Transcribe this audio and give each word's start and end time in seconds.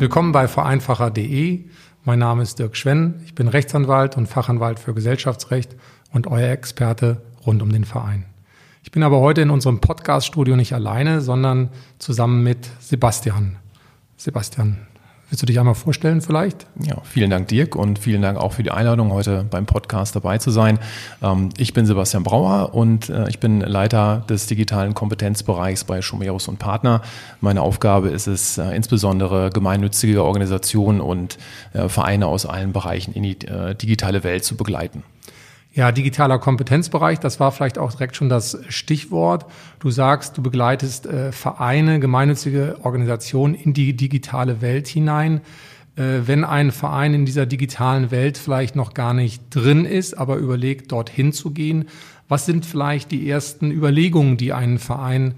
Willkommen 0.00 0.30
bei 0.30 0.46
vereinfacher.de. 0.46 1.64
Mein 2.04 2.20
Name 2.20 2.44
ist 2.44 2.60
Dirk 2.60 2.76
Schwenn. 2.76 3.20
Ich 3.24 3.34
bin 3.34 3.48
Rechtsanwalt 3.48 4.16
und 4.16 4.28
Fachanwalt 4.28 4.78
für 4.78 4.94
Gesellschaftsrecht 4.94 5.74
und 6.12 6.28
euer 6.28 6.50
Experte 6.50 7.20
rund 7.44 7.62
um 7.62 7.72
den 7.72 7.84
Verein. 7.84 8.24
Ich 8.84 8.92
bin 8.92 9.02
aber 9.02 9.18
heute 9.18 9.40
in 9.40 9.50
unserem 9.50 9.80
Podcast-Studio 9.80 10.54
nicht 10.54 10.72
alleine, 10.72 11.20
sondern 11.20 11.70
zusammen 11.98 12.44
mit 12.44 12.70
Sebastian. 12.78 13.56
Sebastian, 14.16 14.78
Willst 15.30 15.42
du 15.42 15.46
dich 15.46 15.58
einmal 15.58 15.74
vorstellen 15.74 16.22
vielleicht? 16.22 16.66
Ja, 16.82 17.02
vielen 17.04 17.28
Dank 17.28 17.48
Dirk 17.48 17.76
und 17.76 17.98
vielen 17.98 18.22
Dank 18.22 18.38
auch 18.38 18.54
für 18.54 18.62
die 18.62 18.70
Einladung, 18.70 19.12
heute 19.12 19.44
beim 19.50 19.66
Podcast 19.66 20.16
dabei 20.16 20.38
zu 20.38 20.50
sein. 20.50 20.78
Ähm, 21.22 21.50
ich 21.58 21.74
bin 21.74 21.84
Sebastian 21.84 22.22
Brauer 22.22 22.74
und 22.74 23.10
äh, 23.10 23.28
ich 23.28 23.38
bin 23.38 23.60
Leiter 23.60 24.24
des 24.30 24.46
digitalen 24.46 24.94
Kompetenzbereichs 24.94 25.84
bei 25.84 26.00
Schumerus 26.00 26.48
und 26.48 26.58
Partner. 26.58 27.02
Meine 27.42 27.60
Aufgabe 27.60 28.08
ist 28.08 28.26
es, 28.26 28.56
äh, 28.56 28.74
insbesondere 28.74 29.50
gemeinnützige 29.50 30.24
Organisationen 30.24 31.02
und 31.02 31.36
äh, 31.74 31.90
Vereine 31.90 32.26
aus 32.26 32.46
allen 32.46 32.72
Bereichen 32.72 33.12
in 33.12 33.22
die 33.22 33.38
digitale 33.38 34.24
Welt 34.24 34.44
zu 34.44 34.56
begleiten. 34.56 35.02
Ja, 35.72 35.92
digitaler 35.92 36.38
Kompetenzbereich, 36.38 37.20
das 37.20 37.38
war 37.40 37.52
vielleicht 37.52 37.78
auch 37.78 37.92
direkt 37.92 38.16
schon 38.16 38.28
das 38.28 38.58
Stichwort. 38.68 39.46
Du 39.78 39.90
sagst, 39.90 40.36
du 40.36 40.42
begleitest 40.42 41.06
äh, 41.06 41.30
Vereine, 41.30 42.00
gemeinnützige 42.00 42.78
Organisationen 42.82 43.54
in 43.54 43.74
die 43.74 43.94
digitale 43.94 44.60
Welt 44.60 44.88
hinein. 44.88 45.40
Äh, 45.94 46.26
wenn 46.26 46.44
ein 46.44 46.72
Verein 46.72 47.12
in 47.12 47.26
dieser 47.26 47.44
digitalen 47.44 48.10
Welt 48.10 48.38
vielleicht 48.38 48.76
noch 48.76 48.94
gar 48.94 49.14
nicht 49.14 49.42
drin 49.50 49.84
ist, 49.84 50.16
aber 50.16 50.36
überlegt, 50.36 50.90
dorthin 50.90 51.32
zu 51.32 51.50
gehen, 51.50 51.86
was 52.28 52.46
sind 52.46 52.64
vielleicht 52.64 53.10
die 53.10 53.28
ersten 53.28 53.70
Überlegungen, 53.70 54.36
die 54.36 54.52
ein 54.52 54.78
Verein 54.78 55.34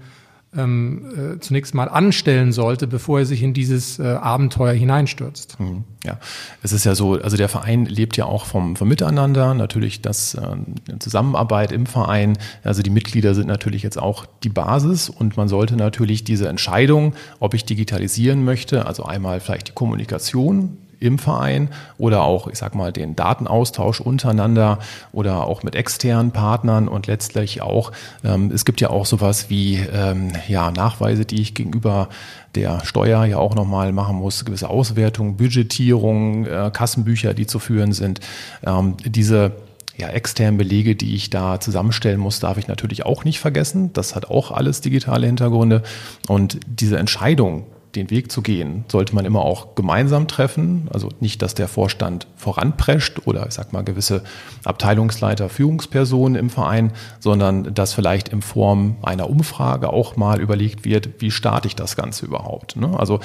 ähm, 0.55 1.35
äh, 1.35 1.39
zunächst 1.39 1.73
mal 1.73 1.87
anstellen 1.87 2.51
sollte, 2.51 2.85
bevor 2.85 3.19
er 3.19 3.25
sich 3.25 3.41
in 3.41 3.53
dieses 3.53 3.99
äh, 3.99 4.03
Abenteuer 4.03 4.73
hineinstürzt. 4.73 5.59
Mhm, 5.59 5.85
ja, 6.03 6.17
es 6.61 6.73
ist 6.73 6.85
ja 6.85 6.93
so, 6.93 7.13
also 7.13 7.37
der 7.37 7.47
Verein 7.47 7.85
lebt 7.85 8.17
ja 8.17 8.25
auch 8.25 8.45
vom, 8.45 8.75
vom 8.75 8.89
Miteinander, 8.89 9.53
natürlich 9.53 10.01
das 10.01 10.33
äh, 10.33 10.97
Zusammenarbeit 10.99 11.71
im 11.71 11.85
Verein, 11.85 12.37
also 12.63 12.81
die 12.81 12.89
Mitglieder 12.89 13.33
sind 13.33 13.47
natürlich 13.47 13.81
jetzt 13.81 13.97
auch 13.97 14.25
die 14.43 14.49
Basis. 14.49 15.09
Und 15.09 15.37
man 15.37 15.47
sollte 15.47 15.77
natürlich 15.77 16.23
diese 16.23 16.49
Entscheidung, 16.49 17.13
ob 17.39 17.53
ich 17.53 17.63
digitalisieren 17.63 18.43
möchte, 18.43 18.85
also 18.85 19.03
einmal 19.03 19.39
vielleicht 19.39 19.69
die 19.69 19.73
Kommunikation, 19.73 20.77
im 21.01 21.17
Verein 21.19 21.69
oder 21.97 22.23
auch, 22.23 22.47
ich 22.47 22.57
sag 22.57 22.75
mal, 22.75 22.93
den 22.93 23.15
Datenaustausch 23.15 23.99
untereinander 23.99 24.79
oder 25.11 25.47
auch 25.47 25.63
mit 25.63 25.75
externen 25.75 26.31
Partnern 26.31 26.87
und 26.87 27.07
letztlich 27.07 27.61
auch, 27.61 27.91
ähm, 28.23 28.51
es 28.53 28.63
gibt 28.63 28.79
ja 28.79 28.89
auch 28.89 29.05
sowas 29.05 29.49
wie 29.49 29.77
ähm, 29.77 30.31
ja, 30.47 30.71
Nachweise, 30.71 31.25
die 31.25 31.41
ich 31.41 31.55
gegenüber 31.55 32.07
der 32.55 32.85
Steuer 32.85 33.25
ja 33.25 33.37
auch 33.37 33.55
nochmal 33.55 33.91
machen 33.93 34.17
muss, 34.17 34.45
gewisse 34.45 34.69
Auswertungen, 34.69 35.37
Budgetierung, 35.37 36.45
äh, 36.45 36.69
Kassenbücher, 36.71 37.33
die 37.33 37.47
zu 37.47 37.59
führen 37.59 37.93
sind. 37.93 38.19
Ähm, 38.65 38.95
diese 39.03 39.53
ja, 39.97 40.09
externen 40.09 40.57
Belege, 40.57 40.95
die 40.95 41.15
ich 41.15 41.29
da 41.29 41.59
zusammenstellen 41.59 42.19
muss, 42.19 42.39
darf 42.39 42.57
ich 42.57 42.67
natürlich 42.67 43.05
auch 43.05 43.23
nicht 43.23 43.39
vergessen. 43.39 43.91
Das 43.93 44.15
hat 44.15 44.29
auch 44.29 44.51
alles 44.51 44.81
digitale 44.81 45.27
Hintergründe. 45.27 45.83
Und 46.27 46.59
diese 46.65 46.97
Entscheidung, 46.97 47.65
den 47.95 48.09
Weg 48.09 48.31
zu 48.31 48.41
gehen, 48.41 48.85
sollte 48.89 49.15
man 49.15 49.25
immer 49.25 49.41
auch 49.41 49.75
gemeinsam 49.75 50.27
treffen. 50.27 50.87
Also 50.93 51.09
nicht, 51.19 51.41
dass 51.41 51.53
der 51.53 51.67
Vorstand 51.67 52.27
voranprescht 52.35 53.25
oder 53.25 53.45
ich 53.47 53.53
sag 53.53 53.73
mal 53.73 53.83
gewisse 53.83 54.23
Abteilungsleiter, 54.63 55.49
Führungspersonen 55.49 56.35
im 56.35 56.49
Verein, 56.49 56.91
sondern 57.19 57.73
dass 57.73 57.93
vielleicht 57.93 58.29
in 58.29 58.41
Form 58.41 58.97
einer 59.01 59.29
Umfrage 59.29 59.91
auch 59.91 60.15
mal 60.15 60.39
überlegt 60.39 60.85
wird, 60.85 61.09
wie 61.19 61.31
starte 61.31 61.67
ich 61.67 61.75
das 61.75 61.95
Ganze 61.95 62.25
überhaupt. 62.25 62.75
Ne? 62.75 62.97
Also 62.97 63.19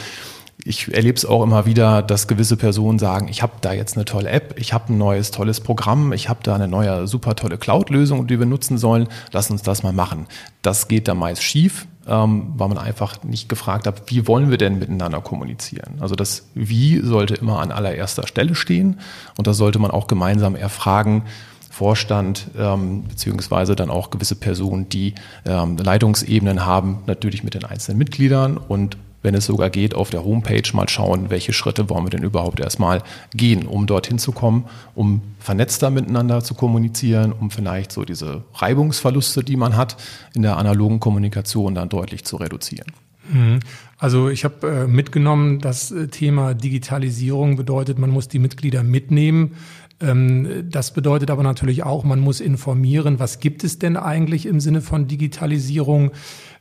ich 0.64 0.92
erlebe 0.92 1.16
es 1.16 1.24
auch 1.24 1.42
immer 1.42 1.66
wieder, 1.66 2.02
dass 2.02 2.28
gewisse 2.28 2.56
Personen 2.56 2.98
sagen, 2.98 3.28
ich 3.28 3.42
habe 3.42 3.52
da 3.60 3.72
jetzt 3.72 3.96
eine 3.96 4.04
tolle 4.04 4.30
App, 4.30 4.54
ich 4.58 4.72
habe 4.72 4.92
ein 4.92 4.98
neues 4.98 5.30
tolles 5.30 5.60
Programm, 5.60 6.12
ich 6.12 6.28
habe 6.28 6.40
da 6.42 6.54
eine 6.54 6.66
neue 6.66 7.06
super 7.06 7.36
tolle 7.36 7.58
Cloud-Lösung, 7.58 8.26
die 8.26 8.38
wir 8.38 8.46
nutzen 8.46 8.78
sollen, 8.78 9.08
lass 9.32 9.50
uns 9.50 9.62
das 9.62 9.82
mal 9.82 9.92
machen. 9.92 10.26
Das 10.62 10.88
geht 10.88 11.08
dann 11.08 11.18
meist 11.18 11.42
schief, 11.42 11.86
ähm, 12.06 12.52
weil 12.56 12.68
man 12.68 12.78
einfach 12.78 13.22
nicht 13.24 13.48
gefragt 13.48 13.86
hat, 13.86 14.10
wie 14.10 14.26
wollen 14.26 14.50
wir 14.50 14.58
denn 14.58 14.78
miteinander 14.78 15.20
kommunizieren? 15.20 15.98
Also 16.00 16.14
das 16.14 16.48
Wie 16.54 17.00
sollte 17.00 17.34
immer 17.34 17.60
an 17.60 17.72
allererster 17.72 18.26
Stelle 18.26 18.54
stehen 18.54 19.00
und 19.36 19.46
das 19.46 19.56
sollte 19.56 19.78
man 19.78 19.90
auch 19.90 20.06
gemeinsam 20.06 20.56
erfragen, 20.56 21.24
Vorstand 21.70 22.48
ähm, 22.58 23.04
beziehungsweise 23.06 23.76
dann 23.76 23.90
auch 23.90 24.08
gewisse 24.10 24.34
Personen, 24.34 24.88
die 24.88 25.14
ähm, 25.44 25.76
Leitungsebenen 25.76 26.64
haben, 26.64 27.00
natürlich 27.06 27.44
mit 27.44 27.52
den 27.52 27.66
einzelnen 27.66 27.98
Mitgliedern 27.98 28.56
und 28.56 28.96
wenn 29.26 29.34
es 29.34 29.44
sogar 29.44 29.70
geht, 29.70 29.96
auf 29.96 30.10
der 30.10 30.24
Homepage 30.24 30.62
mal 30.72 30.88
schauen, 30.88 31.30
welche 31.30 31.52
Schritte 31.52 31.90
wollen 31.90 32.04
wir 32.04 32.10
denn 32.10 32.22
überhaupt 32.22 32.60
erstmal 32.60 33.02
gehen, 33.34 33.66
um 33.66 33.86
dorthin 33.88 34.20
zu 34.20 34.30
kommen, 34.30 34.66
um 34.94 35.20
vernetzter 35.40 35.90
miteinander 35.90 36.44
zu 36.44 36.54
kommunizieren, 36.54 37.32
um 37.32 37.50
vielleicht 37.50 37.90
so 37.90 38.04
diese 38.04 38.44
Reibungsverluste, 38.54 39.42
die 39.42 39.56
man 39.56 39.76
hat, 39.76 39.96
in 40.34 40.42
der 40.42 40.58
analogen 40.58 41.00
Kommunikation 41.00 41.74
dann 41.74 41.88
deutlich 41.88 42.24
zu 42.24 42.36
reduzieren. 42.36 42.86
Mhm. 43.28 43.58
Also 43.98 44.28
ich 44.28 44.44
habe 44.44 44.68
äh, 44.68 44.86
mitgenommen, 44.86 45.58
das 45.58 45.90
äh, 45.90 46.06
Thema 46.06 46.54
Digitalisierung 46.54 47.56
bedeutet, 47.56 47.98
man 47.98 48.10
muss 48.10 48.28
die 48.28 48.38
Mitglieder 48.38 48.84
mitnehmen. 48.84 49.56
Ähm, 50.00 50.64
das 50.70 50.92
bedeutet 50.92 51.30
aber 51.30 51.42
natürlich 51.42 51.82
auch, 51.84 52.04
man 52.04 52.20
muss 52.20 52.40
informieren, 52.40 53.18
was 53.18 53.40
gibt 53.40 53.64
es 53.64 53.78
denn 53.78 53.96
eigentlich 53.96 54.46
im 54.46 54.60
Sinne 54.60 54.82
von 54.82 55.06
Digitalisierung? 55.06 56.12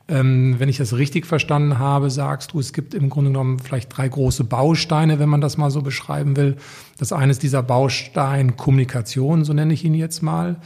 Ähm, 0.08 0.56
wenn 0.60 0.70
ich 0.70 0.78
das 0.78 0.96
richtig 0.98 1.26
verstanden 1.26 1.80
habe, 1.80 2.12
sagst 2.12 2.54
du, 2.54 2.60
es 2.60 2.74
gibt 2.74 2.94
im 2.94 3.10
Grunde 3.10 3.32
genommen 3.32 3.58
vielleicht 3.58 3.96
drei 3.96 4.08
große 4.08 4.44
Bausteine, 4.44 5.18
wenn 5.18 5.30
man 5.30 5.42
das 5.42 5.58
mal 5.58 5.72
so 5.72 5.82
beschreiben 5.82 6.38
will. 6.38 6.58
Das 7.00 7.12
eine 7.12 7.32
ist 7.32 7.42
dieser 7.42 7.64
Baustein 7.64 8.56
Kommunikation, 8.56 9.44
so 9.44 9.54
nenne 9.54 9.74
ich 9.74 9.84
ihn 9.84 9.96
jetzt 9.96 10.22
mal. 10.22 10.58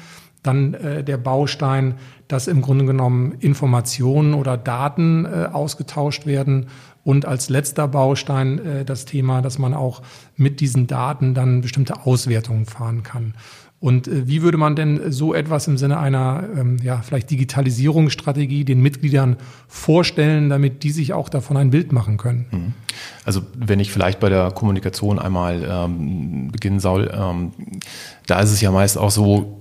Dann 0.44 0.74
äh, 0.74 1.04
der 1.06 1.18
Baustein, 1.18 1.96
dass 2.28 2.48
im 2.48 2.62
Grunde 2.62 2.86
genommen 2.86 3.34
Informationen 3.40 4.34
oder 4.34 4.58
Daten 4.58 5.26
äh, 5.26 5.50
ausgetauscht 5.52 6.26
werden. 6.26 6.68
Und 7.10 7.26
als 7.26 7.50
letzter 7.50 7.88
Baustein 7.88 8.60
äh, 8.64 8.86
das 8.86 9.06
Thema, 9.06 9.42
dass 9.42 9.58
man 9.58 9.74
auch 9.74 10.04
mit 10.36 10.60
diesen 10.60 10.86
Daten 10.86 11.34
dann 11.34 11.62
bestimmte 11.62 12.06
Auswertungen 12.06 12.68
fahren 12.68 13.02
kann. 13.02 13.34
Und 13.80 14.08
äh, 14.08 14.28
wie 14.28 14.44
würde 14.44 14.60
man 14.60 14.76
denn 14.76 15.12
so 15.12 15.34
etwas 15.34 15.68
im 15.68 15.80
Sinne 15.80 15.98
einer 15.98 16.48
ähm, 16.56 16.78
ja, 16.84 17.02
vielleicht 17.02 17.32
Digitalisierungsstrategie 17.32 18.64
den 18.64 18.82
Mitgliedern 18.82 19.38
vorstellen, 19.68 20.50
damit 20.50 20.84
die 20.84 20.92
sich 20.92 21.12
auch 21.12 21.30
davon 21.30 21.58
ein 21.58 21.72
Bild 21.72 21.92
machen 21.92 22.18
können? 22.18 22.46
Mhm. 22.52 22.74
Also 23.26 23.42
wenn 23.58 23.80
ich 23.80 23.92
vielleicht 23.92 24.20
bei 24.20 24.30
der 24.30 24.52
Kommunikation 24.52 25.18
einmal 25.18 25.68
ähm, 25.68 26.52
beginnen 26.52 26.80
soll, 26.80 27.10
ähm, 27.12 27.54
da 28.28 28.40
ist 28.40 28.52
es 28.52 28.62
ja 28.62 28.70
meist 28.70 29.00
auch 29.00 29.10
so, 29.10 29.59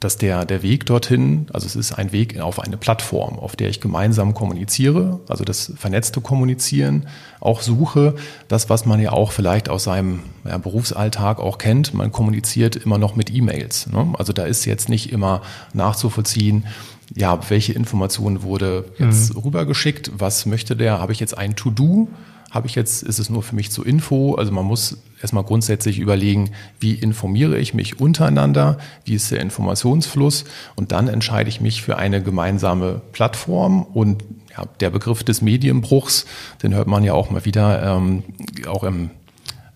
dass 0.00 0.16
der, 0.16 0.46
der 0.46 0.62
Weg 0.62 0.86
dorthin, 0.86 1.46
also 1.52 1.66
es 1.66 1.76
ist 1.76 1.92
ein 1.92 2.10
Weg 2.10 2.40
auf 2.40 2.58
eine 2.58 2.78
Plattform, 2.78 3.38
auf 3.38 3.54
der 3.54 3.68
ich 3.68 3.80
gemeinsam 3.80 4.32
kommuniziere, 4.32 5.20
also 5.28 5.44
das 5.44 5.72
vernetzte 5.76 6.22
Kommunizieren 6.22 7.06
auch 7.40 7.60
suche, 7.60 8.14
das, 8.48 8.70
was 8.70 8.86
man 8.86 8.98
ja 9.00 9.12
auch 9.12 9.30
vielleicht 9.32 9.68
aus 9.68 9.84
seinem 9.84 10.20
ja, 10.44 10.56
Berufsalltag 10.56 11.38
auch 11.38 11.58
kennt, 11.58 11.92
man 11.92 12.12
kommuniziert 12.12 12.76
immer 12.76 12.96
noch 12.96 13.14
mit 13.14 13.30
E-Mails. 13.30 13.88
Ne? 13.88 14.14
Also 14.16 14.32
da 14.32 14.44
ist 14.46 14.64
jetzt 14.64 14.88
nicht 14.88 15.12
immer 15.12 15.42
nachzuvollziehen, 15.74 16.66
ja, 17.14 17.38
welche 17.50 17.74
Information 17.74 18.42
wurde 18.42 18.86
jetzt 18.98 19.34
mhm. 19.34 19.40
rübergeschickt, 19.40 20.12
was 20.16 20.46
möchte 20.46 20.76
der, 20.76 20.98
habe 20.98 21.12
ich 21.12 21.20
jetzt 21.20 21.36
ein 21.36 21.54
To-Do, 21.56 22.08
habe 22.54 22.68
ich 22.68 22.76
jetzt, 22.76 23.02
ist 23.02 23.18
es 23.18 23.28
nur 23.28 23.42
für 23.42 23.56
mich 23.56 23.72
zur 23.72 23.84
Info? 23.84 24.36
Also 24.36 24.52
man 24.52 24.64
muss 24.64 24.98
erstmal 25.20 25.42
grundsätzlich 25.42 25.98
überlegen, 25.98 26.52
wie 26.78 26.92
informiere 26.94 27.58
ich 27.58 27.74
mich 27.74 27.98
untereinander, 27.98 28.78
wie 29.04 29.14
ist 29.14 29.32
der 29.32 29.40
Informationsfluss 29.40 30.44
und 30.76 30.92
dann 30.92 31.08
entscheide 31.08 31.48
ich 31.48 31.60
mich 31.60 31.82
für 31.82 31.96
eine 31.98 32.22
gemeinsame 32.22 33.02
Plattform 33.10 33.82
und 33.82 34.22
ja, 34.56 34.66
der 34.78 34.90
Begriff 34.90 35.24
des 35.24 35.42
Medienbruchs, 35.42 36.26
den 36.62 36.74
hört 36.74 36.86
man 36.86 37.02
ja 37.02 37.12
auch 37.12 37.28
mal 37.28 37.44
wieder, 37.44 37.96
ähm, 37.96 38.22
auch 38.68 38.84
im, 38.84 39.10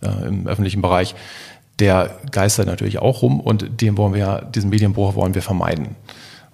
äh, 0.00 0.28
im 0.28 0.46
öffentlichen 0.46 0.80
Bereich, 0.80 1.16
der 1.80 2.16
geistert 2.30 2.66
natürlich 2.66 3.00
auch 3.00 3.22
rum 3.22 3.40
und 3.40 3.80
den 3.80 3.96
wollen 3.96 4.14
wir, 4.14 4.48
diesen 4.54 4.70
Medienbruch 4.70 5.16
wollen 5.16 5.34
wir 5.34 5.42
vermeiden. 5.42 5.96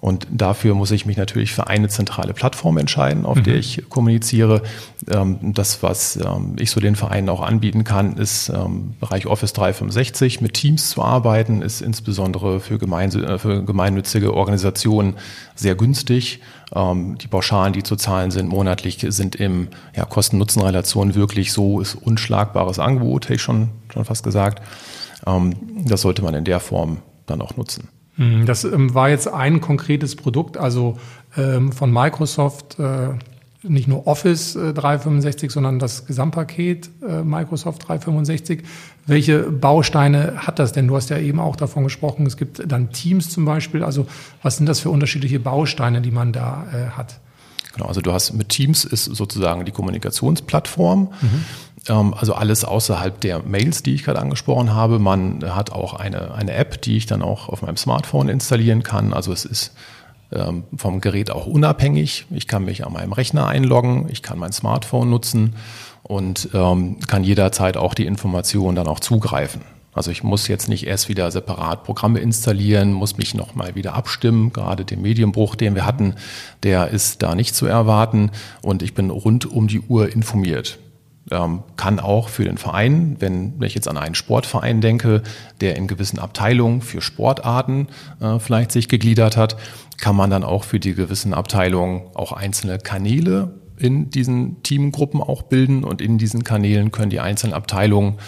Und 0.05 0.27
dafür 0.29 0.75
muss 0.75 0.91
ich 0.91 1.07
mich 1.07 1.17
natürlich 1.17 1.51
für 1.51 1.65
eine 1.65 1.89
zentrale 1.89 2.35
Plattform 2.35 2.77
entscheiden, 2.77 3.25
auf 3.25 3.37
mhm. 3.37 3.43
der 3.45 3.55
ich 3.55 3.89
kommuniziere. 3.89 4.61
Ähm, 5.09 5.39
das, 5.55 5.81
was 5.81 6.17
ähm, 6.17 6.57
ich 6.59 6.69
so 6.69 6.79
den 6.79 6.95
Vereinen 6.95 7.27
auch 7.27 7.41
anbieten 7.41 7.83
kann, 7.83 8.15
ist 8.17 8.49
ähm, 8.49 8.93
Bereich 8.99 9.25
Office 9.25 9.53
365 9.53 10.41
mit 10.41 10.53
Teams 10.53 10.91
zu 10.91 11.01
arbeiten, 11.01 11.63
ist 11.63 11.81
insbesondere 11.81 12.59
für, 12.59 12.75
äh, 12.75 13.39
für 13.39 13.63
gemeinnützige 13.63 14.35
Organisationen 14.35 15.15
sehr 15.55 15.73
günstig. 15.73 16.39
Die 16.75 17.27
Pauschalen, 17.27 17.73
die 17.73 17.83
zu 17.83 17.95
zahlen 17.95 18.31
sind 18.31 18.49
monatlich, 18.49 19.05
sind 19.09 19.35
im 19.35 19.69
ja, 19.95 20.03
Kosten-Nutzen-Relation 20.03 21.13
wirklich 21.13 21.53
so, 21.53 21.79
ist 21.79 21.95
unschlagbares 21.95 22.79
Angebot, 22.79 23.25
hätte 23.25 23.35
ich 23.35 23.41
schon, 23.41 23.69
schon 23.93 24.03
fast 24.03 24.23
gesagt. 24.23 24.63
Das 25.85 26.01
sollte 26.01 26.23
man 26.23 26.33
in 26.33 26.43
der 26.43 26.59
Form 26.59 26.97
dann 27.27 27.41
auch 27.41 27.55
nutzen. 27.55 27.87
Mhm, 28.17 28.45
das 28.45 28.63
ähm, 28.63 28.93
war 28.93 29.09
jetzt 29.09 29.27
ein 29.27 29.61
konkretes 29.61 30.15
Produkt, 30.15 30.57
also 30.57 30.97
ähm, 31.37 31.71
von 31.71 31.91
Microsoft, 31.91 32.79
äh, 32.79 33.09
nicht 33.63 33.87
nur 33.87 34.05
Office 34.05 34.53
365, 34.53 35.49
sondern 35.49 35.79
das 35.79 36.05
Gesamtpaket 36.05 36.87
Microsoft 37.23 37.87
365. 37.87 38.61
Welche 39.07 39.39
Bausteine 39.39 40.33
hat 40.37 40.59
das 40.59 40.71
denn? 40.71 40.87
Du 40.87 40.95
hast 40.95 41.09
ja 41.09 41.17
eben 41.17 41.39
auch 41.39 41.55
davon 41.55 41.83
gesprochen, 41.83 42.27
es 42.27 42.37
gibt 42.37 42.61
dann 42.71 42.91
Teams 42.91 43.31
zum 43.31 43.43
Beispiel. 43.43 43.83
Also 43.83 44.05
was 44.43 44.57
sind 44.57 44.69
das 44.69 44.81
für 44.81 44.91
unterschiedliche 44.91 45.39
Bausteine, 45.39 46.01
die 46.01 46.11
man 46.11 46.31
da 46.31 46.91
hat? 46.95 47.19
Genau, 47.75 47.87
also 47.87 48.01
du 48.01 48.13
hast 48.13 48.33
mit 48.33 48.49
Teams 48.49 48.85
ist 48.85 49.05
sozusagen 49.05 49.65
die 49.65 49.71
Kommunikationsplattform. 49.71 51.09
Mhm. 51.21 51.45
Ähm, 51.87 52.13
also 52.13 52.33
alles 52.33 52.65
außerhalb 52.65 53.19
der 53.21 53.39
Mails, 53.39 53.83
die 53.83 53.95
ich 53.95 54.03
gerade 54.03 54.19
angesprochen 54.19 54.73
habe. 54.73 54.99
Man 54.99 55.43
hat 55.55 55.71
auch 55.71 55.93
eine, 55.93 56.33
eine 56.33 56.53
App, 56.53 56.81
die 56.81 56.97
ich 56.97 57.05
dann 57.05 57.21
auch 57.21 57.49
auf 57.49 57.61
meinem 57.61 57.77
Smartphone 57.77 58.29
installieren 58.29 58.83
kann. 58.83 59.13
Also 59.13 59.31
es 59.31 59.45
ist 59.45 59.73
ähm, 60.31 60.63
vom 60.75 61.01
Gerät 61.01 61.31
auch 61.31 61.45
unabhängig. 61.45 62.25
Ich 62.31 62.47
kann 62.47 62.65
mich 62.65 62.85
an 62.85 62.93
meinem 62.93 63.13
Rechner 63.13 63.47
einloggen, 63.47 64.07
ich 64.09 64.21
kann 64.21 64.39
mein 64.39 64.51
Smartphone 64.51 65.09
nutzen 65.09 65.55
und 66.03 66.49
ähm, 66.53 66.99
kann 67.07 67.23
jederzeit 67.23 67.77
auch 67.77 67.93
die 67.93 68.05
Informationen 68.05 68.75
dann 68.75 68.87
auch 68.87 68.99
zugreifen. 68.99 69.61
Also 69.93 70.11
ich 70.11 70.23
muss 70.23 70.49
jetzt 70.49 70.67
nicht 70.67 70.85
erst 70.85 71.07
wieder 71.07 71.31
separat 71.31 71.85
Programme 71.85 72.19
installieren, 72.19 72.91
muss 72.91 73.17
mich 73.17 73.33
nochmal 73.33 73.75
wieder 73.75 73.93
abstimmen. 73.93 74.51
Gerade 74.51 74.83
den 74.83 75.01
Medienbruch, 75.01 75.55
den 75.55 75.73
wir 75.73 75.85
hatten, 75.85 76.15
der 76.63 76.89
ist 76.89 77.23
da 77.23 77.33
nicht 77.33 77.55
zu 77.55 77.65
erwarten 77.65 78.31
und 78.61 78.83
ich 78.83 78.93
bin 78.93 79.09
rund 79.09 79.45
um 79.45 79.67
die 79.67 79.79
Uhr 79.79 80.11
informiert. 80.11 80.79
Ähm, 81.31 81.63
kann 81.75 81.99
auch 81.99 82.29
für 82.29 82.43
den 82.43 82.59
Verein, 82.59 83.15
wenn, 83.19 83.59
wenn 83.59 83.67
ich 83.67 83.73
jetzt 83.73 83.87
an 83.87 83.97
einen 83.97 84.13
Sportverein 84.13 84.79
denke, 84.79 85.23
der 85.59 85.75
in 85.75 85.87
gewissen 85.87 86.19
Abteilungen 86.19 86.81
für 86.81 87.01
Sportarten 87.01 87.87
äh, 88.19 88.37
vielleicht 88.37 88.71
sich 88.71 88.89
gegliedert 88.89 89.35
hat, 89.35 89.57
kann 89.97 90.15
man 90.15 90.29
dann 90.29 90.43
auch 90.43 90.63
für 90.63 90.79
die 90.79 90.93
gewissen 90.93 91.33
Abteilungen 91.33 92.03
auch 92.13 92.31
einzelne 92.31 92.77
Kanäle 92.77 93.55
in 93.77 94.11
diesen 94.11 94.61
Teamgruppen 94.61 95.19
auch 95.19 95.41
bilden 95.41 95.83
und 95.83 95.99
in 95.99 96.19
diesen 96.19 96.43
Kanälen 96.43 96.91
können 96.91 97.09
die 97.09 97.19
einzelnen 97.19 97.53
Abteilungen 97.53 98.19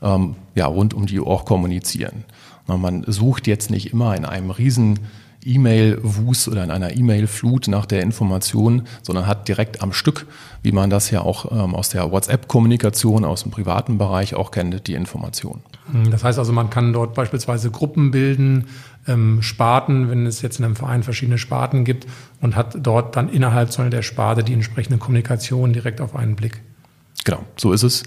ähm, 0.00 0.36
ja, 0.54 0.66
rund 0.66 0.94
um 0.94 1.06
die 1.06 1.18
Uhr 1.18 1.26
auch 1.26 1.44
kommunizieren. 1.44 2.24
Man 2.66 3.04
sucht 3.06 3.46
jetzt 3.46 3.70
nicht 3.70 3.92
immer 3.92 4.16
in 4.16 4.24
einem 4.24 4.50
riesen 4.50 5.00
E-Mail-Wust 5.44 6.48
oder 6.48 6.64
in 6.64 6.70
einer 6.70 6.96
E-Mail-Flut 6.96 7.68
nach 7.68 7.86
der 7.86 8.02
Information, 8.02 8.82
sondern 9.02 9.26
hat 9.26 9.48
direkt 9.48 9.82
am 9.82 9.92
Stück, 9.92 10.26
wie 10.62 10.72
man 10.72 10.90
das 10.90 11.10
ja 11.10 11.20
auch 11.20 11.52
ähm, 11.52 11.74
aus 11.74 11.90
der 11.90 12.10
WhatsApp-Kommunikation 12.10 13.24
aus 13.24 13.42
dem 13.42 13.52
privaten 13.52 13.98
Bereich 13.98 14.34
auch 14.34 14.50
kennt, 14.50 14.86
die 14.86 14.94
Information. 14.94 15.62
Hm, 15.90 16.10
das 16.10 16.24
heißt 16.24 16.38
also, 16.38 16.52
man 16.52 16.70
kann 16.70 16.92
dort 16.92 17.14
beispielsweise 17.14 17.70
Gruppen 17.70 18.10
bilden, 18.10 18.66
ähm, 19.06 19.42
Sparten, 19.42 20.10
wenn 20.10 20.26
es 20.26 20.42
jetzt 20.42 20.58
in 20.58 20.64
einem 20.64 20.76
Verein 20.76 21.02
verschiedene 21.02 21.38
Sparten 21.38 21.84
gibt 21.84 22.06
und 22.40 22.56
hat 22.56 22.76
dort 22.80 23.16
dann 23.16 23.28
innerhalb 23.28 23.70
der 23.90 24.02
Sparte 24.02 24.42
die 24.42 24.54
entsprechende 24.54 24.98
Kommunikation 24.98 25.72
direkt 25.72 26.00
auf 26.00 26.16
einen 26.16 26.36
Blick. 26.36 26.62
Genau, 27.24 27.40
so 27.56 27.72
ist 27.72 27.82
es. 27.82 28.02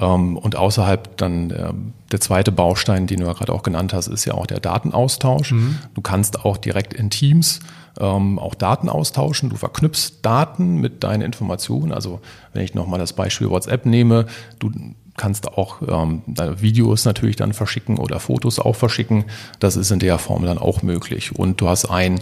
Ähm, 0.00 0.36
und 0.38 0.56
außerhalb 0.56 1.16
dann 1.18 1.50
ähm, 1.50 1.92
der 2.10 2.20
zweite 2.20 2.50
Baustein, 2.50 3.06
den 3.06 3.20
du 3.20 3.26
ja 3.26 3.34
gerade 3.34 3.52
auch 3.52 3.62
genannt 3.62 3.92
hast, 3.92 4.08
ist 4.08 4.24
ja 4.24 4.34
auch 4.34 4.46
der 4.46 4.60
Datenaustausch. 4.60 5.52
Mhm. 5.52 5.78
Du 5.94 6.00
kannst 6.00 6.44
auch 6.44 6.56
direkt 6.56 6.94
in 6.94 7.10
Teams 7.10 7.60
ähm, 8.00 8.38
auch 8.38 8.54
Daten 8.54 8.88
austauschen. 8.88 9.50
Du 9.50 9.56
verknüpfst 9.56 10.20
Daten 10.22 10.76
mit 10.76 11.04
deinen 11.04 11.20
Informationen. 11.20 11.92
Also 11.92 12.20
wenn 12.54 12.64
ich 12.64 12.74
nochmal 12.74 12.98
das 12.98 13.12
Beispiel 13.12 13.50
WhatsApp 13.50 13.84
nehme, 13.84 14.26
du 14.58 14.70
kannst 15.18 15.52
auch 15.58 15.82
ähm, 15.86 16.22
Videos 16.58 17.04
natürlich 17.04 17.36
dann 17.36 17.52
verschicken 17.52 17.98
oder 17.98 18.20
Fotos 18.20 18.58
auch 18.58 18.76
verschicken. 18.76 19.26
Das 19.58 19.76
ist 19.76 19.90
in 19.90 19.98
der 19.98 20.16
Form 20.16 20.46
dann 20.46 20.56
auch 20.56 20.82
möglich. 20.82 21.38
Und 21.38 21.60
du 21.60 21.68
hast 21.68 21.84
ein 21.84 22.20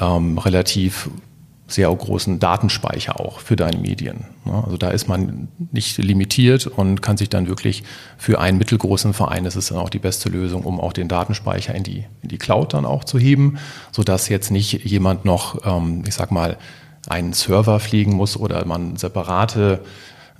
ähm, 0.00 0.38
relativ 0.38 1.10
sehr 1.72 1.94
großen 1.94 2.38
Datenspeicher 2.38 3.18
auch 3.20 3.40
für 3.40 3.56
deine 3.56 3.78
Medien. 3.78 4.24
Also 4.44 4.76
da 4.76 4.90
ist 4.90 5.08
man 5.08 5.48
nicht 5.72 5.98
limitiert 5.98 6.66
und 6.66 7.02
kann 7.02 7.16
sich 7.16 7.28
dann 7.28 7.48
wirklich 7.48 7.82
für 8.18 8.40
einen 8.40 8.58
mittelgroßen 8.58 9.14
Verein, 9.14 9.44
das 9.44 9.56
ist 9.56 9.70
dann 9.70 9.78
auch 9.78 9.90
die 9.90 9.98
beste 9.98 10.28
Lösung, 10.28 10.64
um 10.64 10.80
auch 10.80 10.92
den 10.92 11.08
Datenspeicher 11.08 11.74
in 11.74 11.82
die, 11.82 12.04
in 12.22 12.28
die 12.28 12.38
Cloud 12.38 12.74
dann 12.74 12.84
auch 12.84 13.04
zu 13.04 13.18
heben, 13.18 13.58
sodass 13.90 14.28
jetzt 14.28 14.50
nicht 14.50 14.84
jemand 14.84 15.24
noch, 15.24 15.64
ähm, 15.64 16.02
ich 16.06 16.14
sag 16.14 16.30
mal, 16.30 16.58
einen 17.08 17.32
Server 17.32 17.80
fliegen 17.80 18.12
muss 18.12 18.36
oder 18.36 18.64
man 18.64 18.96
separate 18.96 19.80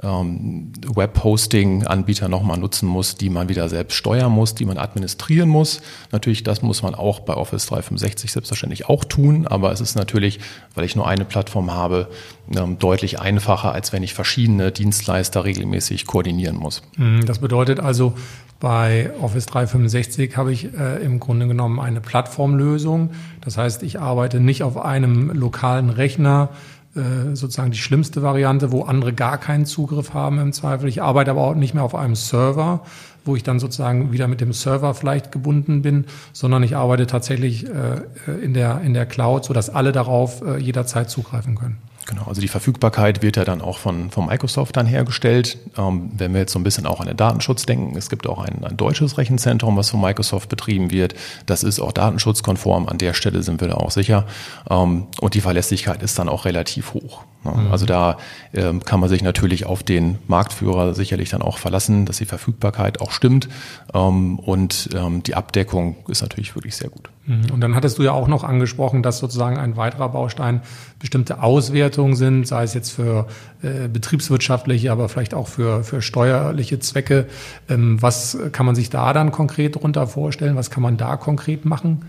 ähm, 0.03 0.73
Web-Hosting-Anbieter 0.87 2.29
nochmal 2.29 2.59
nutzen 2.59 2.89
muss, 2.89 3.17
die 3.17 3.31
man 3.31 3.49
wieder 3.49 3.69
selbst 3.69 3.95
steuern 3.95 4.33
muss, 4.33 4.55
die 4.55 4.65
man 4.65 4.79
administrieren 4.79 5.49
muss. 5.49 5.81
Natürlich, 6.11 6.43
das 6.43 6.63
muss 6.63 6.83
man 6.83 6.95
auch 6.95 7.21
bei 7.21 7.35
Office 7.35 7.67
365 7.67 8.33
selbstverständlich 8.33 8.89
auch 8.89 9.05
tun, 9.05 9.47
aber 9.47 9.71
es 9.73 9.81
ist 9.81 9.95
natürlich, 9.95 10.41
weil 10.75 10.85
ich 10.85 10.97
nur 10.97 11.07
eine 11.07 11.25
Plattform 11.25 11.73
habe, 11.73 12.09
ähm, 12.57 12.79
deutlich 12.79 13.21
einfacher, 13.21 13.73
als 13.73 13.93
wenn 13.93 14.03
ich 14.03 14.15
verschiedene 14.15 14.73
Dienstleister 14.73 15.45
regelmäßig 15.45 16.07
koordinieren 16.07 16.57
muss. 16.57 16.83
Mhm, 16.97 17.25
das 17.27 17.39
bedeutet 17.39 17.79
also, 17.79 18.15
bei 18.59 19.11
Office 19.21 19.47
365 19.47 20.37
habe 20.37 20.53
ich 20.53 20.73
äh, 20.73 21.03
im 21.03 21.19
Grunde 21.19 21.49
genommen 21.49 21.81
eine 21.81 22.01
Plattformlösung. 22.01 23.11
Das 23.41 23.59
heißt, 23.59 23.83
ich 23.83 23.99
arbeite 23.99 24.39
nicht 24.39 24.63
auf 24.63 24.77
einem 24.77 25.31
lokalen 25.31 25.91
Rechner, 25.91 26.51
sozusagen 26.95 27.71
die 27.71 27.79
schlimmste 27.79 28.23
Variante, 28.23 28.71
wo 28.71 28.83
andere 28.83 29.15
gar 29.15 29.39
keinen 29.39 29.65
Zugriff 29.65 30.13
haben 30.13 30.39
im 30.39 30.53
Zweifel. 30.53 30.89
Ich 30.89 31.01
arbeite 31.03 31.31
aber 31.31 31.41
auch 31.41 31.55
nicht 31.55 31.73
mehr 31.73 31.85
auf 31.85 31.95
einem 31.95 32.15
Server, 32.15 32.83
wo 33.25 33.37
ich 33.37 33.43
dann 33.43 33.61
sozusagen 33.61 34.13
wieder 34.13 34.29
mit 34.29 34.41
dem 34.41 34.53
Server 34.53 34.95
vielleicht 34.95 35.33
gebunden 35.33 35.83
bin, 35.83 36.05
sondern 36.33 36.63
ich 36.63 36.77
arbeite 36.77 37.07
tatsächlich 37.07 37.67
äh, 37.67 38.03
in 38.43 38.53
der, 38.53 38.81
in 38.83 38.95
der 38.95 39.07
Cloud, 39.07 39.45
sodass 39.45 39.71
alle 39.71 39.93
darauf 39.93 40.43
äh, 40.43 40.59
jederzeit 40.59 41.09
zugreifen 41.09 41.55
können. 41.55 41.79
Genau, 42.07 42.25
also 42.27 42.41
die 42.41 42.49
Verfügbarkeit 42.49 43.23
wird 43.23 43.37
ja 43.37 43.45
dann 43.45 43.61
auch 43.61 43.79
von, 43.79 44.11
von 44.11 44.27
Microsoft 44.27 44.77
dann 44.77 44.87
hergestellt. 44.87 45.59
Ähm, 45.79 46.11
wenn 46.17 46.33
wir 46.33 46.41
jetzt 46.41 46.53
so 46.53 46.59
ein 46.59 46.65
bisschen 46.65 46.87
auch 46.87 47.01
an 47.01 47.07
den 47.07 47.17
Datenschutz 47.17 47.65
denken, 47.65 47.97
es 47.97 48.11
gibt 48.11 48.27
auch 48.27 48.39
ein, 48.45 48.65
ein 48.65 48.77
deutsches 48.77 49.19
Rechenzentrum, 49.19 49.77
was 49.77 49.91
von 49.91 50.01
Microsoft 50.01 50.49
betrieben 50.49 50.91
wird. 50.91 51.15
Das 51.47 51.63
ist 51.63 51.81
auch 51.81 51.93
datenschutzkonform. 51.93 52.89
An 52.89 52.99
der 52.99 53.15
Stelle 53.15 53.43
sind 53.43 53.61
wir 53.61 53.69
da 53.69 53.75
auch 53.75 53.93
sicher. 53.93 54.27
Ähm, 54.69 55.07
und 55.21 55.35
die 55.35 55.41
Verlässlichkeit 55.41 56.03
ist 56.03 56.19
dann 56.19 56.29
auch 56.29 56.45
relativ 56.45 56.95
hoch. 56.95 57.25
Ne? 57.45 57.71
Also 57.71 57.87
da 57.87 58.19
ähm, 58.55 58.85
kann 58.85 59.01
man 59.01 59.09
sich 59.09 59.23
natürlich 59.23 59.67
auf 59.67 59.83
den 59.83 60.19
Marktführer 60.29 60.95
sicherlich 60.95 61.31
dann 61.31 61.43
auch 61.43 61.59
verlassen, 61.59 62.07
dass 62.07 62.19
die 62.19 62.25
Verfügbarkeit 62.25 63.01
auch 63.01 63.11
stimmt. 63.11 63.49
Ähm, 63.93 64.39
und 64.39 64.91
ähm, 64.95 65.23
die 65.23 65.35
Abdeckung 65.35 65.97
ist 66.09 66.23
natürlich 66.23 66.55
wirklich 66.55 66.77
sehr 66.77 66.91
gut. 66.91 67.11
Mhm. 67.27 67.51
Und 67.53 67.61
dann 67.61 67.75
hattest 67.75 67.99
du 67.99 68.03
ja 68.03 68.13
auch 68.13 68.29
noch 68.29 68.45
angesprochen, 68.45 69.03
dass 69.03 69.19
sozusagen 69.19 69.59
ein 69.59 69.77
weiterer 69.77 70.09
Baustein 70.09 70.63
bestimmte 70.99 71.43
Auswertungen 71.43 72.15
sind, 72.15 72.47
sei 72.47 72.65
es 72.65 72.75
jetzt 72.75 72.91
für 72.91 73.27
äh, 73.63 73.89
betriebswirtschaftliche, 73.89 74.93
aber 74.93 75.09
vielleicht 75.09 75.35
auch 75.35 75.49
für, 75.49 75.85
für 75.85 76.03
steuerliche 76.03 76.79
Zwecke. 76.79 77.27
Ähm, 77.69 78.01
was 78.01 78.39
kann 78.53 78.67
man 78.67 78.75
sich 78.75 78.91
da 78.91 79.13
dann 79.13 79.33
konkret 79.33 79.77
darunter 79.77 80.07
vorstellen? 80.07 80.57
Was 80.57 80.71
kann 80.71 80.83
man 80.83 80.97
da 80.97 81.17
konkret 81.17 81.65
machen? 81.65 82.03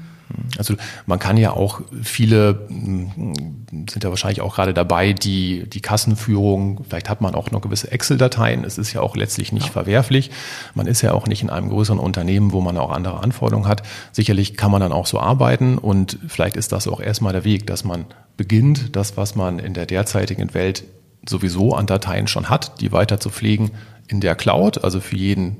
Also 0.57 0.75
man 1.05 1.19
kann 1.19 1.37
ja 1.37 1.51
auch 1.51 1.81
viele 2.01 2.65
hm, 2.67 3.65
sind 3.89 4.03
ja 4.03 4.09
wahrscheinlich 4.09 4.41
auch 4.41 4.55
gerade 4.55 4.73
dabei, 4.73 5.13
die 5.13 5.67
die 5.67 5.81
Kassenführung. 5.81 6.83
Vielleicht 6.87 7.09
hat 7.09 7.21
man 7.21 7.35
auch 7.35 7.51
noch 7.51 7.61
gewisse 7.61 7.91
Excel-Dateien. 7.91 8.63
Es 8.63 8.77
ist 8.77 8.93
ja 8.93 9.01
auch 9.01 9.15
letztlich 9.15 9.51
nicht 9.51 9.67
ja. 9.67 9.71
verwerflich. 9.71 10.31
Man 10.75 10.87
ist 10.87 11.01
ja 11.01 11.13
auch 11.13 11.27
nicht 11.27 11.41
in 11.41 11.49
einem 11.49 11.69
größeren 11.69 11.99
Unternehmen, 11.99 12.51
wo 12.51 12.61
man 12.61 12.77
auch 12.77 12.91
andere 12.91 13.21
Anforderungen 13.21 13.67
hat. 13.67 13.83
Sicherlich 14.11 14.55
kann 14.55 14.71
man 14.71 14.81
dann 14.81 14.91
auch 14.91 15.07
so 15.07 15.19
arbeiten 15.19 15.77
und 15.77 16.19
vielleicht 16.27 16.55
ist 16.55 16.71
das 16.71 16.87
auch 16.87 16.99
erstmal 16.99 17.33
der 17.33 17.43
Weg, 17.43 17.67
dass 17.67 17.83
man 17.83 18.05
beginnt, 18.37 18.95
das, 18.95 19.17
was 19.17 19.35
man 19.35 19.59
in 19.59 19.73
der 19.73 19.85
derzeitigen 19.85 20.53
Welt 20.53 20.83
sowieso 21.27 21.73
an 21.73 21.85
Dateien 21.85 22.27
schon 22.27 22.49
hat, 22.49 22.81
die 22.81 22.91
weiter 22.91 23.19
zu 23.19 23.29
pflegen 23.29 23.71
in 24.07 24.19
der 24.19 24.35
Cloud, 24.35 24.83
also 24.83 24.99
für 24.99 25.15
jeden 25.15 25.57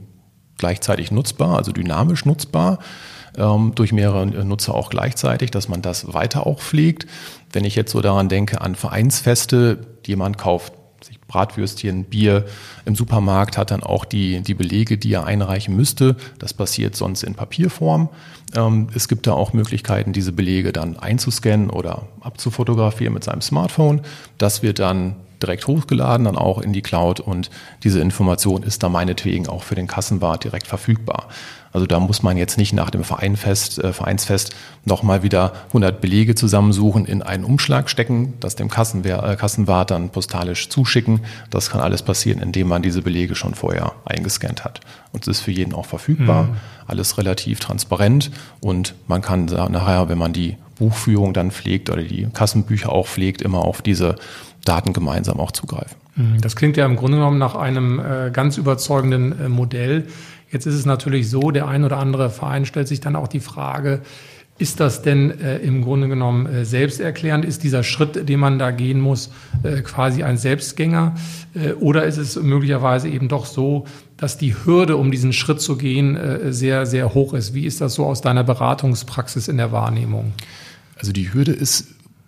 gleichzeitig 0.58 1.12
nutzbar, 1.12 1.58
also 1.58 1.72
dynamisch 1.72 2.25
nutzbar 2.25 2.80
durch 3.36 3.92
mehrere 3.92 4.25
Nutzer 4.25 4.75
auch 4.75 4.90
gleichzeitig, 4.90 5.50
dass 5.50 5.68
man 5.68 5.82
das 5.82 6.13
weiter 6.13 6.46
auch 6.46 6.60
pflegt. 6.60 7.08
Wenn 7.52 7.66
ich 7.66 7.75
jetzt 7.75 7.92
so 7.92 8.02
daran 8.02 8.30
denke 8.30 8.62
an 8.62 8.75
Vereinsfeste, 8.75 9.80
jemand 10.06 10.38
kauft 10.38 10.74
sich 11.04 11.20
Bratwürstchen, 11.22 12.06
Bier 12.06 12.46
im 12.86 12.96
Supermarkt, 12.96 13.58
hat 13.58 13.72
dann 13.72 13.84
auch 13.84 14.06
die, 14.06 14.42
die 14.42 14.54
Belege, 14.54 14.98
die 14.98 15.13
er 15.13 15.25
einreichen 15.25 15.75
müsste. 15.75 16.16
Das 16.40 16.54
passiert 16.54 16.96
sonst 16.96 17.24
in 17.24 17.36
Papierform. 17.36 18.10
Ähm, 18.56 18.88
es 18.94 19.08
gibt 19.08 19.28
da 19.28 19.34
auch 19.34 19.54
Möglichkeiten, 19.54 20.13
diese 20.13 20.32
Belege 20.32 20.72
dann 20.72 20.98
einzuscannen 20.98 21.70
oder 21.70 22.08
abzufotografieren 22.22 23.13
mit 23.13 23.24
seinem 23.24 23.42
Smartphone. 23.42 24.02
Das 24.38 24.63
wird 24.63 24.80
dann 24.80 25.16
direkt 25.42 25.68
hochgeladen, 25.68 26.25
dann 26.25 26.38
auch 26.38 26.60
in 26.60 26.74
die 26.74 26.82
Cloud 26.82 27.20
und 27.20 27.50
diese 27.84 28.00
Information 28.00 28.63
ist 28.63 28.84
dann 28.84 28.92
meinetwegen 28.92 29.48
auch 29.48 29.63
für 29.63 29.75
den 29.75 29.88
Kassenwart 29.88 30.44
direkt 30.44 30.68
verfügbar. 30.68 31.28
Also 31.74 31.88
da 31.88 32.00
muss 32.00 32.22
man 32.22 32.38
jetzt 32.38 32.58
nicht 32.58 32.72
nach 32.72 32.92
dem 32.92 33.04
Vereinfest, 33.04 33.84
äh, 33.84 33.94
Vereinsfest 33.94 34.56
nochmal 34.86 35.24
wieder 35.24 35.54
100 35.70 36.00
Belege 36.00 36.36
zusammensuchen, 36.36 37.06
in 37.06 37.24
einen 37.24 37.44
Umschlag 37.44 37.90
stecken, 37.90 38.36
das 38.40 38.56
dem 38.56 38.70
Kassenwehr, 38.70 39.24
äh, 39.24 39.36
Kassenwart 39.36 39.90
dann 39.90 40.10
postalisch 40.10 40.70
zuschicken. 40.70 41.22
Das 41.50 41.72
kann 41.72 41.82
alles 41.82 42.04
passieren, 42.04 42.40
indem 42.42 42.68
man 42.68 42.84
diese 42.84 43.02
Belege 43.02 43.34
schon 43.34 43.56
vorher 43.56 43.94
eingescannt 44.06 44.63
hat. 44.63 44.82
Und 45.12 45.28
es 45.28 45.40
ist 45.40 45.42
für 45.42 45.52
jeden 45.52 45.74
auch 45.74 45.88
verfügbar, 45.88 46.44
mhm. 46.44 46.58
alles 46.86 47.18
relativ 47.18 47.60
transparent 47.60 48.30
und 48.62 48.94
man 49.08 49.22
kann 49.22 49.46
nachher, 49.46 50.10
wenn 50.10 50.18
man 50.18 50.32
die 50.32 50.58
Buchführung 50.75 51.34
dann 51.34 51.52
pflegt 51.52 51.90
oder 51.90 52.04
die 52.04 52.28
Kassenbücher 52.34 52.92
auch 52.92 53.08
pflegt, 53.08 53.42
immer 53.42 53.60
auf 53.60 53.82
diese 53.82 54.16
Daten 54.65 54.93
gemeinsam 54.93 55.39
auch 55.39 55.51
zugreifen. 55.51 55.98
Mhm. 56.15 56.41
Das 56.41 56.55
klingt 56.55 56.77
ja 56.77 56.86
im 56.86 56.96
Grunde 56.96 57.17
genommen 57.17 57.39
nach 57.39 57.55
einem 57.55 58.00
äh, 58.00 58.32
ganz 58.32 58.58
überzeugenden 58.58 59.39
äh, 59.39 59.50
Modell. 59.50 60.08
Jetzt 60.51 60.65
ist 60.65 60.75
es 60.75 60.86
natürlich 60.86 61.29
so, 61.29 61.51
der 61.51 61.67
ein 61.67 61.84
oder 61.84 61.98
andere 61.98 62.29
Verein 62.29 62.65
stellt 62.65 62.88
sich 62.88 63.00
dann 63.01 63.15
auch 63.15 63.27
die 63.27 63.39
Frage, 63.39 64.01
ist 64.60 64.79
das 64.79 65.01
denn 65.01 65.32
äh, 65.41 65.58
im 65.58 65.84
Grunde 65.84 66.08
genommen 66.08 66.46
äh, 66.46 66.63
selbsterklärend? 66.63 67.43
Ist 67.43 67.63
dieser 67.63 67.82
Schritt, 67.84 68.29
den 68.29 68.39
man 68.39 68.60
da 68.60 68.70
gehen 68.70 69.01
muss, 69.01 69.32
äh, 69.63 69.82
quasi 69.82 70.22
ein 70.22 70.38
Selbstgänger? 70.38 71.15
Äh, 71.55 71.74
oder 71.74 72.05
ist 72.05 72.17
es 72.17 72.36
möglicherweise 72.36 73.10
eben 73.10 73.29
doch 73.29 73.48
so, 73.48 73.86
dass 74.15 74.38
die 74.38 74.55
Hürde, 74.55 74.96
um 74.98 75.10
diesen 75.10 75.34
Schritt 75.34 75.60
zu 75.60 75.75
gehen, 75.75 76.17
sehr, 76.53 76.86
sehr 76.86 77.13
hoch 77.13 77.34
ist? 77.34 77.53
Wie 77.53 77.65
ist 77.65 77.82
das 77.82 77.96
so 77.96 78.05
aus 78.05 78.22
deiner 78.22 78.46
Beratungspraxis 78.46 79.50
in 79.50 79.58
der 79.58 79.74
Wahrnehmung? 79.74 80.32
Also 80.98 81.12
die 81.12 81.34
Hürde 81.34 81.51
ist 81.51 81.88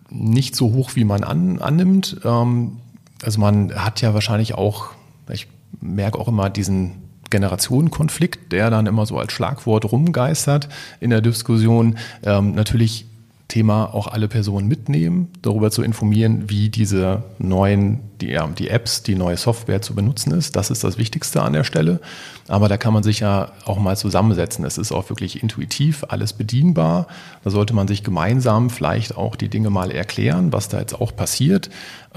nicht 0.10 0.56
so 0.56 0.74
hoch, 0.74 0.92
wie 0.96 1.04
man 1.04 1.24
an, 1.24 1.62
annimmt. 1.62 2.18
Ähm, 2.24 2.78
also 3.24 3.40
man 3.40 3.74
hat 3.74 4.02
ja 4.02 4.14
wahrscheinlich 4.14 4.54
auch, 4.56 4.90
ich 5.32 5.48
merke 5.82 6.20
auch 6.20 6.28
immer 6.28 6.50
diesen 6.50 7.04
Generationenkonflikt, 7.30 8.52
der 8.52 8.70
dann 8.70 8.86
immer 8.86 9.06
so 9.06 9.18
als 9.18 9.34
Schlagwort 9.34 9.92
rumgeistert 9.92 10.70
in 11.00 11.10
der 11.10 11.22
Diskussion. 11.22 11.98
Ähm, 12.24 12.54
natürlich 12.54 13.08
Thema 13.48 13.94
auch 13.94 14.08
alle 14.08 14.28
Personen 14.28 14.68
mitnehmen, 14.68 15.30
darüber 15.42 15.70
zu 15.70 15.84
informieren, 15.84 16.50
wie 16.50 16.70
diese 16.70 17.24
neuen, 17.38 18.00
die, 18.20 18.30
ja, 18.30 18.48
die 18.48 18.70
Apps, 18.70 19.04
die 19.04 19.16
neue 19.16 19.38
Software 19.38 19.82
zu 19.82 19.94
benutzen 19.94 20.32
ist. 20.32 20.56
Das 20.56 20.72
ist 20.72 20.84
das 20.84 20.98
Wichtigste 20.98 21.44
an 21.44 21.54
der 21.54 21.64
Stelle. 21.64 22.00
Aber 22.48 22.70
da 22.70 22.78
kann 22.78 22.94
man 22.94 23.04
sich 23.04 23.20
ja 23.20 23.52
auch 23.66 23.78
mal 23.78 23.96
zusammensetzen. 23.98 24.66
Es 24.66 24.80
ist 24.80 24.92
auch 24.92 25.10
wirklich 25.10 25.44
intuitiv, 25.44 26.06
alles 26.10 26.34
bedienbar. 26.34 27.08
Da 27.44 27.52
sollte 27.52 27.75
man 27.75 27.88
sich 27.88 28.04
gemeinsam 28.04 28.72
vielleicht 28.72 29.16
auch 29.16 29.36
die 29.36 29.50
Dinge 29.50 29.70
mal 29.70 29.92
erklären, 29.92 30.52
was 30.52 30.68
da 30.68 30.80
jetzt 30.80 31.00
auch 31.00 31.16
passiert. 31.16 31.70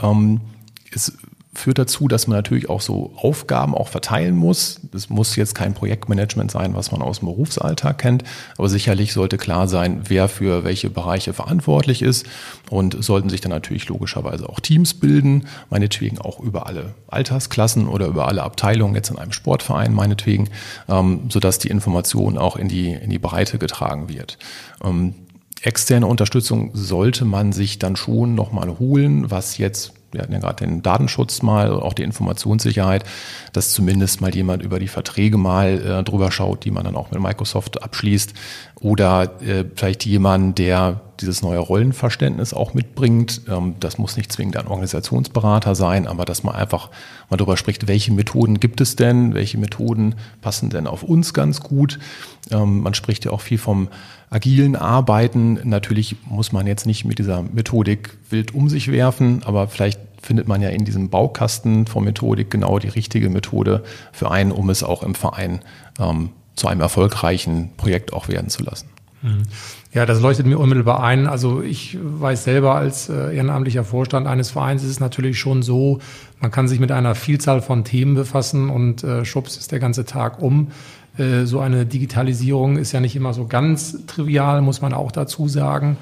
Ähm, 0.03 0.41
es 0.91 1.19
führt 1.55 1.79
dazu, 1.79 2.09
dass 2.09 2.27
man 2.27 2.37
natürlich 2.37 2.69
auch 2.69 2.81
so 2.81 3.13
Aufgaben 3.17 3.75
auch 3.75 3.89
verteilen 3.89 4.37
muss. 4.37 4.81
Es 4.95 5.09
muss 5.09 5.35
jetzt 5.37 5.55
kein 5.55 5.75
Projektmanagement 5.75 6.51
sein, 6.51 6.75
was 6.75 6.93
man 6.93 7.03
aus 7.03 7.21
dem 7.21 7.27
Berufsalltag 7.29 7.99
kennt, 7.99 8.25
aber 8.57 8.69
sicherlich 8.69 9.13
sollte 9.13 9.39
klar 9.39 9.67
sein, 9.67 10.03
wer 10.09 10.29
für 10.29 10.65
welche 10.65 10.91
Bereiche 10.91 11.33
verantwortlich 11.33 12.03
ist 12.03 12.27
und 12.71 13.03
sollten 13.03 13.31
sich 13.31 13.41
dann 13.41 13.51
natürlich 13.51 13.89
logischerweise 13.89 14.49
auch 14.49 14.61
Teams 14.61 14.95
bilden, 14.95 15.47
meinetwegen 15.71 16.19
auch 16.19 16.41
über 16.41 16.67
alle 16.67 16.95
Altersklassen 17.09 17.89
oder 17.89 18.07
über 18.07 18.29
alle 18.29 18.43
Abteilungen 18.43 18.95
jetzt 18.95 19.11
in 19.11 19.19
einem 19.19 19.33
Sportverein 19.33 19.95
meinetwegen, 19.95 20.51
ähm, 20.89 21.23
sodass 21.31 21.59
die 21.59 21.69
Information 21.69 22.37
auch 22.37 22.57
in 22.57 22.69
die, 22.69 22.93
in 22.93 23.11
die 23.11 23.19
Breite 23.19 23.59
getragen 23.59 24.09
wird. 24.09 24.39
Ähm, 24.85 25.15
externe 25.63 26.07
Unterstützung 26.07 26.71
sollte 26.75 27.25
man 27.25 27.53
sich 27.53 27.79
dann 27.79 27.97
schon 27.97 28.35
nochmal 28.35 28.79
holen, 28.79 29.31
was 29.31 29.59
jetzt 29.59 29.93
wir 30.13 30.23
hatten 30.23 30.33
ja 30.33 30.39
gerade 30.39 30.65
den 30.65 30.83
Datenschutz 30.83 31.43
mal, 31.43 31.71
auch 31.71 31.93
die 31.93 32.03
Informationssicherheit, 32.03 33.05
dass 33.53 33.73
zumindest 33.73 34.21
mal 34.21 34.35
jemand 34.35 34.63
über 34.63 34.79
die 34.79 34.89
Verträge 34.89 35.37
mal 35.37 35.81
äh, 35.81 36.03
drüber 36.03 36.31
schaut, 36.31 36.65
die 36.65 36.71
man 36.71 36.85
dann 36.85 36.97
auch 36.97 37.11
mit 37.11 37.21
Microsoft 37.21 37.83
abschließt. 37.83 38.33
Oder 38.81 39.41
äh, 39.43 39.65
vielleicht 39.75 40.07
jemand, 40.07 40.59
der 40.59 41.01
dieses 41.21 41.43
neue 41.43 41.59
Rollenverständnis 41.59 42.55
auch 42.55 42.75
mitbringt. 42.75 43.43
Ähm, 43.49 43.75
das 43.81 43.99
muss 43.99 44.17
nicht 44.17 44.33
zwingend 44.33 44.57
ein 44.57 44.67
Organisationsberater 44.67 45.75
sein, 45.75 46.07
aber 46.07 46.25
dass 46.25 46.43
man 46.43 46.55
einfach 46.55 46.91
mal 47.31 47.37
darüber 47.37 47.57
spricht, 47.57 47.89
welche 47.89 48.13
Methoden 48.13 48.61
gibt 48.61 48.81
es 48.81 48.97
denn, 48.97 49.35
welche 49.35 49.59
Methoden 49.59 50.15
passen 50.41 50.71
denn 50.71 50.87
auf 50.87 51.03
uns 51.03 51.35
ganz 51.35 51.61
gut. 51.61 51.99
Ähm, 52.51 52.81
man 52.81 52.95
spricht 52.95 53.25
ja 53.25 53.31
auch 53.33 53.41
viel 53.41 53.59
vom 53.59 53.89
agilen 54.31 54.77
Arbeiten. 54.77 55.61
Natürlich 55.65 56.17
muss 56.27 56.53
man 56.53 56.67
jetzt 56.67 56.87
nicht 56.87 57.05
mit 57.05 57.19
dieser 57.19 57.43
Methodik 57.43 58.17
wild 58.31 58.55
um 58.55 58.69
sich 58.69 58.91
werfen, 58.91 59.43
aber 59.45 59.69
vielleicht 59.69 60.01
findet 60.21 60.49
man 60.49 60.63
ja 60.63 60.69
in 60.69 60.85
diesem 60.85 61.11
Baukasten 61.11 61.87
von 61.87 62.05
Methodik 62.05 62.51
genau 62.51 62.79
die 62.79 62.89
richtige 62.89 63.31
Methode 63.31 63.85
für 64.13 64.31
einen, 64.31 64.53
um 64.53 64.69
es 64.71 64.83
auch 64.83 65.03
im 65.03 65.15
Verein 65.15 65.61
ähm, 65.99 66.31
zu 66.57 66.69
einem 66.69 66.81
erfolgreichen 66.81 67.71
Projekt 67.77 68.13
auch 68.13 68.29
werden 68.29 68.51
zu 68.51 68.63
lassen. 68.65 68.89
Mhm. 69.23 69.43
Ja, 69.93 70.07
das 70.07 70.21
leuchtet 70.21 70.47
mir 70.47 70.59
unmittelbar 70.59 71.03
ein. 71.03 71.27
Also 71.27 71.63
ich 71.63 71.99
weiß 72.01 72.45
selber 72.45 72.75
als 72.75 73.09
äh, 73.09 73.35
ehrenamtlicher 73.35 73.85
Vorstand 73.85 74.27
eines 74.27 74.51
Vereins 74.51 74.83
ist 74.83 74.91
es 74.91 75.01
natürlich 75.01 75.39
schon 75.39 75.63
so, 75.63 75.99
man 76.41 76.51
kann 76.51 76.69
sich 76.69 76.79
mit 76.79 76.93
einer 76.93 77.15
Vielzahl 77.15 77.63
von 77.63 77.85
Themen 77.85 78.15
befassen 78.15 78.71
und 78.71 79.03
äh, 79.03 79.25
schubs 79.25 79.57
ist 79.57 79.73
der 79.73 79.81
ganze 79.81 80.05
Tag 80.05 80.41
um. 80.41 80.69
Äh, 81.17 81.45
so 81.45 81.61
eine 81.61 81.87
Digitalisierung 81.87 82.77
ist 82.77 82.93
ja 82.93 83.01
nicht 83.01 83.17
immer 83.17 83.35
so 83.35 83.47
ganz 83.47 84.07
trivial, 84.07 84.63
muss 84.63 84.81
man 84.81 84.95
auch 84.95 85.11
dazu 85.11 85.49
sagen. 85.49 85.97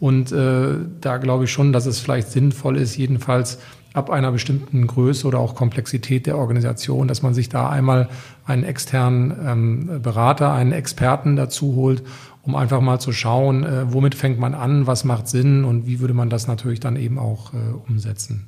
Und 0.00 0.32
da 0.32 1.18
glaube 1.18 1.44
ich 1.44 1.52
schon, 1.52 1.72
dass 1.72 1.86
es 1.86 2.00
vielleicht 2.00 2.32
sinnvoll 2.32 2.76
ist, 2.76 2.96
jedenfalls 2.96 3.60
ab 3.94 4.10
einer 4.10 4.32
bestimmten 4.32 4.86
Größe 4.86 5.26
oder 5.26 5.38
auch 5.38 5.54
Komplexität 5.54 6.26
der 6.26 6.38
Organisation, 6.38 7.08
dass 7.08 7.22
man 7.22 7.34
sich 7.34 7.48
da 7.48 7.68
einmal 7.68 8.08
einen 8.46 8.64
externen 8.64 9.34
ähm, 9.44 10.02
Berater, 10.02 10.52
einen 10.52 10.72
Experten 10.72 11.36
dazu 11.36 11.74
holt, 11.74 12.02
um 12.42 12.56
einfach 12.56 12.80
mal 12.80 12.98
zu 12.98 13.12
schauen, 13.12 13.64
äh, 13.64 13.92
womit 13.92 14.14
fängt 14.14 14.38
man 14.38 14.54
an, 14.54 14.86
was 14.86 15.04
macht 15.04 15.28
Sinn 15.28 15.64
und 15.64 15.86
wie 15.86 16.00
würde 16.00 16.14
man 16.14 16.28
das 16.28 16.48
natürlich 16.48 16.80
dann 16.80 16.96
eben 16.96 17.18
auch 17.18 17.52
äh, 17.52 17.56
umsetzen. 17.88 18.46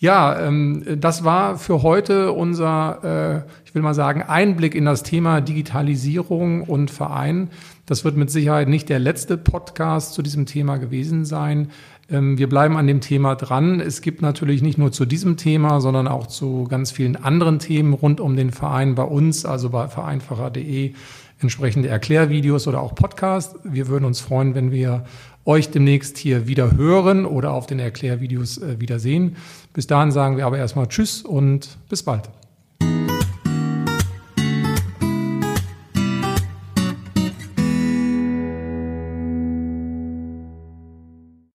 Ja, 0.00 0.38
ähm, 0.38 0.84
das 0.98 1.24
war 1.24 1.58
für 1.58 1.82
heute 1.82 2.32
unser, 2.32 3.44
äh, 3.44 3.50
ich 3.64 3.74
will 3.74 3.82
mal 3.82 3.94
sagen, 3.94 4.22
Einblick 4.22 4.76
in 4.76 4.84
das 4.84 5.02
Thema 5.02 5.40
Digitalisierung 5.40 6.62
und 6.62 6.90
Verein. 6.90 7.50
Das 7.84 8.04
wird 8.04 8.16
mit 8.16 8.30
Sicherheit 8.30 8.68
nicht 8.68 8.88
der 8.90 9.00
letzte 9.00 9.36
Podcast 9.36 10.14
zu 10.14 10.22
diesem 10.22 10.46
Thema 10.46 10.76
gewesen 10.76 11.24
sein. 11.24 11.70
Ähm, 12.10 12.38
wir 12.38 12.48
bleiben 12.48 12.76
an 12.76 12.86
dem 12.86 13.00
Thema 13.00 13.34
dran. 13.34 13.80
Es 13.80 14.00
gibt 14.00 14.22
natürlich 14.22 14.62
nicht 14.62 14.78
nur 14.78 14.92
zu 14.92 15.04
diesem 15.04 15.36
Thema, 15.36 15.80
sondern 15.80 16.06
auch 16.06 16.28
zu 16.28 16.68
ganz 16.70 16.92
vielen 16.92 17.16
anderen 17.16 17.58
Themen 17.58 17.92
rund 17.92 18.20
um 18.20 18.36
den 18.36 18.52
Verein 18.52 18.94
bei 18.94 19.02
uns, 19.02 19.44
also 19.44 19.70
bei 19.70 19.88
vereinfacher.de, 19.88 20.94
entsprechende 21.40 21.88
Erklärvideos 21.88 22.66
oder 22.66 22.80
auch 22.80 22.94
Podcasts. 22.94 23.56
Wir 23.64 23.88
würden 23.88 24.04
uns 24.04 24.20
freuen, 24.20 24.54
wenn 24.54 24.70
wir 24.70 25.04
euch 25.44 25.70
demnächst 25.70 26.18
hier 26.18 26.46
wieder 26.46 26.76
hören 26.76 27.24
oder 27.24 27.52
auf 27.52 27.66
den 27.66 27.78
Erklärvideos 27.78 28.58
äh, 28.58 28.80
wieder 28.80 28.98
sehen. 28.98 29.36
Bis 29.72 29.86
dahin 29.86 30.10
sagen 30.10 30.36
wir 30.36 30.46
aber 30.46 30.58
erstmal 30.58 30.88
Tschüss 30.88 31.22
und 31.22 31.78
bis 31.88 32.02
bald. 32.02 32.28